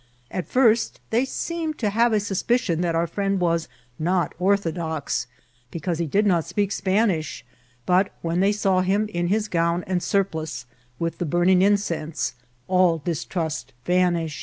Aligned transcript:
At 0.31 0.47
first 0.47 0.99
they 1.11 1.25
seemed 1.25 1.77
to 1.77 1.91
have 1.91 2.11
a 2.11 2.19
suspicion 2.19 2.81
that 2.81 2.95
our 2.95 3.05
friend 3.05 3.39
was 3.39 3.67
not 3.99 4.33
orthodox, 4.39 5.27
because 5.69 5.99
he 5.99 6.07
did 6.07 6.25
not 6.25 6.43
speak 6.43 6.71
Spanish; 6.71 7.45
but 7.85 8.11
when 8.23 8.39
they 8.39 8.51
saw 8.51 8.81
him 8.81 9.07
in 9.09 9.27
his 9.27 9.47
gown 9.47 9.83
and 9.85 10.01
surplice, 10.01 10.65
with 10.97 11.19
the 11.19 11.25
burning 11.25 11.61
incense, 11.61 12.33
all 12.67 12.97
distrust 12.97 13.73
vanished. 13.85 14.39